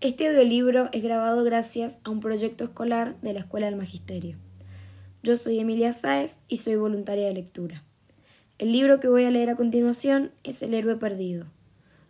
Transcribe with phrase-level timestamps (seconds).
[0.00, 4.36] Este audiolibro es grabado gracias a un proyecto escolar de la Escuela del Magisterio.
[5.24, 7.82] Yo soy Emilia Sáez y soy voluntaria de lectura.
[8.58, 11.46] El libro que voy a leer a continuación es El héroe perdido.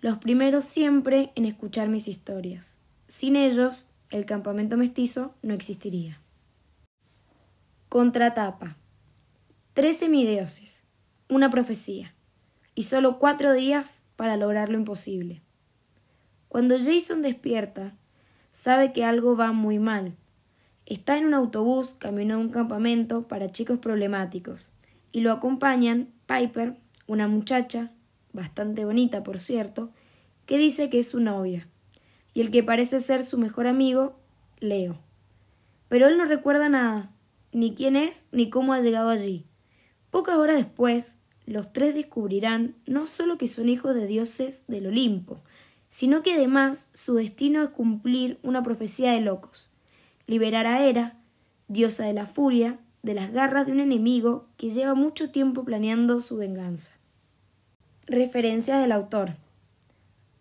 [0.01, 2.81] los primeros siempre en escuchar mis historias.
[3.07, 6.21] Sin ellos, el campamento mestizo no existiría.
[7.89, 8.77] Contratapa.
[9.75, 10.83] Tres semidioses,
[11.29, 12.17] una profecía,
[12.75, 15.41] y solo cuatro días para lograr lo imposible.
[16.49, 17.95] Cuando Jason despierta,
[18.51, 20.17] sabe que algo va muy mal
[20.87, 24.71] Está en un autobús camino a un campamento para chicos problemáticos
[25.11, 26.77] y lo acompañan Piper,
[27.09, 27.91] una muchacha,
[28.33, 29.91] bastante bonita por cierto,
[30.47, 31.67] que dice que es su novia,
[32.35, 34.17] y el que parece ser su mejor amigo,
[34.61, 34.97] Leo.
[35.89, 37.11] Pero él no recuerda nada,
[37.51, 39.45] ni quién es ni cómo ha llegado allí.
[40.13, 45.41] Pocas horas después, los tres descubrirán no solo que son hijos de dioses del Olimpo,
[45.91, 49.73] sino que además su destino es cumplir una profecía de locos
[50.27, 51.17] liberar a Hera,
[51.69, 56.21] diosa de la furia, de las garras de un enemigo que lleva mucho tiempo planeando
[56.21, 56.97] su venganza.
[58.07, 59.35] Referencia del autor.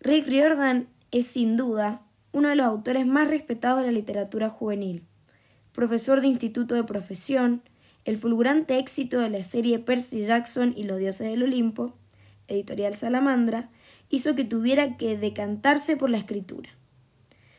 [0.00, 5.02] Rick Riordan es sin duda uno de los autores más respetados de la literatura juvenil.
[5.72, 7.62] Profesor de instituto de profesión,
[8.04, 11.94] el fulgurante éxito de la serie Percy Jackson y los dioses del Olimpo,
[12.48, 13.70] editorial Salamandra,
[14.10, 16.70] hizo que tuviera que decantarse por la escritura.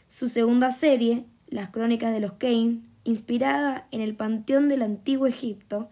[0.08, 5.90] Su segunda serie, las crónicas de los Kane, inspirada en el panteón del antiguo Egipto,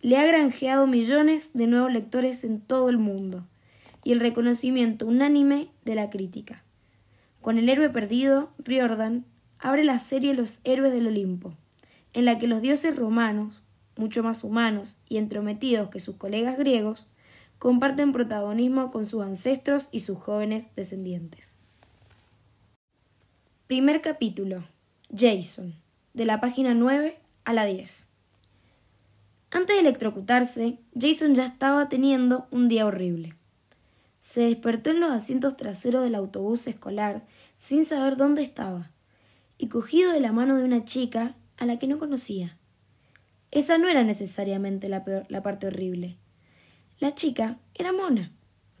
[0.00, 3.46] le ha granjeado millones de nuevos lectores en todo el mundo
[4.04, 6.62] y el reconocimiento unánime de la crítica.
[7.42, 9.24] Con El héroe perdido, Riordan
[9.58, 11.54] abre la serie Los héroes del Olimpo,
[12.12, 13.62] en la que los dioses romanos,
[13.96, 17.08] mucho más humanos y entrometidos que sus colegas griegos,
[17.58, 21.56] comparten protagonismo con sus ancestros y sus jóvenes descendientes.
[23.66, 24.64] Primer capítulo
[25.14, 25.74] Jason,
[26.14, 28.08] de la página 9 a la 10.
[29.50, 33.36] Antes de electrocutarse, Jason ya estaba teniendo un día horrible.
[34.20, 37.24] Se despertó en los asientos traseros del autobús escolar
[37.56, 38.90] sin saber dónde estaba,
[39.58, 42.58] y cogido de la mano de una chica a la que no conocía.
[43.52, 46.16] Esa no era necesariamente la, la parte horrible.
[46.98, 48.32] La chica era mona,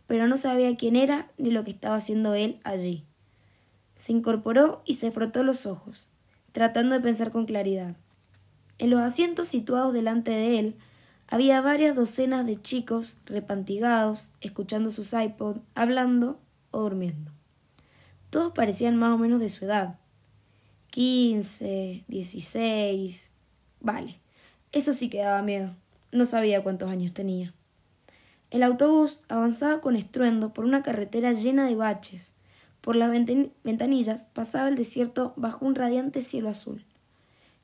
[0.08, 3.06] pero no sabía quién era ni lo que estaba haciendo él allí.
[3.94, 6.10] Se incorporó y se frotó los ojos
[6.56, 7.96] tratando de pensar con claridad.
[8.78, 10.76] En los asientos situados delante de él
[11.28, 16.40] había varias docenas de chicos repantigados, escuchando sus iPod, hablando
[16.70, 17.30] o durmiendo.
[18.30, 19.98] Todos parecían más o menos de su edad.
[20.88, 23.32] Quince, dieciséis.
[23.82, 24.18] Vale,
[24.72, 25.76] eso sí que daba miedo.
[26.10, 27.52] No sabía cuántos años tenía.
[28.50, 32.32] El autobús avanzaba con estruendo por una carretera llena de baches,
[32.86, 36.84] por las ventanillas pasaba el desierto bajo un radiante cielo azul.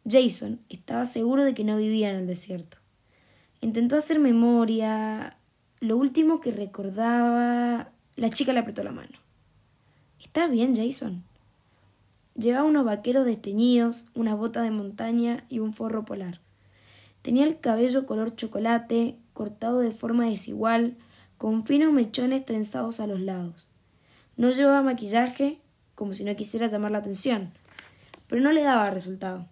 [0.04, 2.78] Jason estaba seguro de que no vivía en el desierto.
[3.60, 5.36] Intentó hacer memoria.
[5.78, 7.92] Lo último que recordaba.
[8.16, 9.16] La chica le apretó la mano.
[10.20, 11.22] ¿Está bien, Jason?
[12.34, 16.40] Llevaba unos vaqueros desteñidos, una bota de montaña y un forro polar.
[17.22, 20.96] Tenía el cabello color chocolate, cortado de forma desigual,
[21.38, 23.68] con finos mechones trenzados a los lados.
[24.42, 25.60] No llevaba maquillaje,
[25.94, 27.52] como si no quisiera llamar la atención,
[28.26, 29.46] pero no le daba resultado.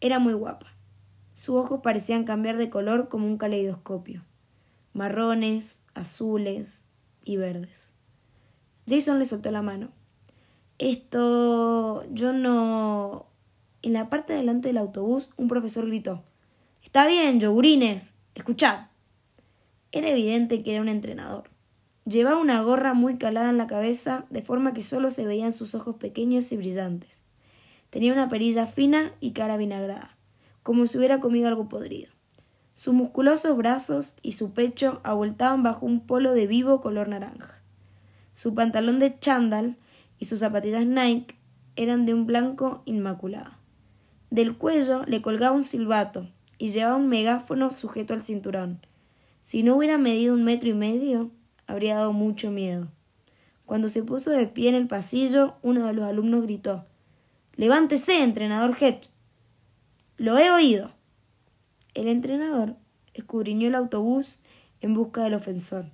[0.00, 0.72] Era muy guapa.
[1.34, 4.24] Sus ojos parecían cambiar de color como un caleidoscopio.
[4.94, 6.86] Marrones, azules
[7.26, 7.92] y verdes.
[8.88, 9.90] Jason le soltó la mano.
[10.78, 12.06] Esto.
[12.10, 13.26] yo no.
[13.82, 16.22] En la parte delante del autobús, un profesor gritó.
[16.82, 18.16] Está bien, yogurines.
[18.34, 18.86] Escuchad.
[19.90, 21.51] Era evidente que era un entrenador.
[22.04, 25.74] Llevaba una gorra muy calada en la cabeza, de forma que solo se veían sus
[25.74, 27.22] ojos pequeños y brillantes.
[27.90, 30.16] Tenía una perilla fina y cara vinagrada,
[30.62, 32.10] como si hubiera comido algo podrido.
[32.74, 37.62] Sus musculosos brazos y su pecho abultaban bajo un polo de vivo color naranja.
[38.32, 39.76] Su pantalón de chándal
[40.18, 41.36] y sus zapatillas Nike
[41.76, 43.52] eran de un blanco inmaculado.
[44.30, 46.28] Del cuello le colgaba un silbato
[46.58, 48.80] y llevaba un megáfono sujeto al cinturón.
[49.42, 51.30] Si no hubiera medido un metro y medio,
[51.72, 52.88] habría dado mucho miedo.
[53.64, 56.84] Cuando se puso de pie en el pasillo, uno de los alumnos gritó
[57.54, 59.08] Levántese, entrenador Hedge.
[60.16, 60.92] Lo he oído.
[61.94, 62.76] El entrenador
[63.14, 64.40] escudriñó el autobús
[64.80, 65.86] en busca del ofensor.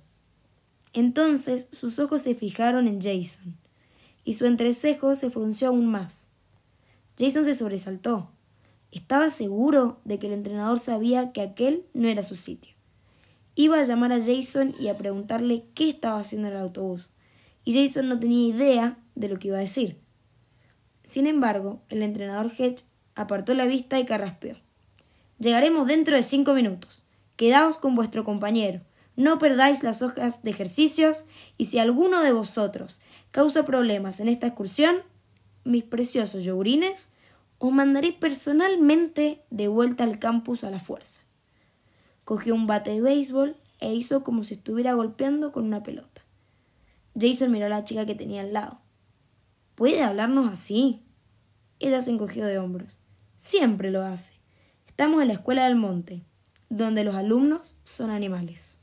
[0.93, 3.57] Entonces sus ojos se fijaron en Jason,
[4.23, 6.27] y su entrecejo se frunció aún más.
[7.17, 8.31] Jason se sobresaltó.
[8.91, 12.78] Estaba seguro de que el entrenador sabía que aquel no era su sitio.
[13.59, 17.09] Iba a llamar a Jason y a preguntarle qué estaba haciendo en el autobús,
[17.65, 19.99] y Jason no tenía idea de lo que iba a decir.
[21.03, 22.85] Sin embargo, el entrenador Hedge
[23.15, 24.55] apartó la vista y carraspeó.
[25.39, 27.03] Llegaremos dentro de cinco minutos.
[27.35, 28.79] Quedaos con vuestro compañero.
[29.17, 31.25] No perdáis las hojas de ejercicios
[31.57, 33.01] y si alguno de vosotros
[33.31, 35.01] causa problemas en esta excursión,
[35.65, 37.09] mis preciosos yogurines,
[37.57, 41.23] os mandaré personalmente de vuelta al campus a la fuerza.
[42.29, 46.21] Cogió un bate de béisbol e hizo como si estuviera golpeando con una pelota.
[47.19, 48.81] Jason miró a la chica que tenía al lado.
[49.73, 51.03] ¿Puede hablarnos así?
[51.79, 53.01] Ella se encogió de hombros.
[53.35, 54.35] Siempre lo hace.
[54.85, 56.23] Estamos en la escuela del monte,
[56.69, 58.78] donde los alumnos son animales.